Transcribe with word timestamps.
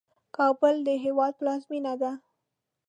کابل 0.37 0.75
د 0.87 0.89
هیواد 1.03 1.33
پلازمېنه 1.39 1.93
ده. 2.01 2.11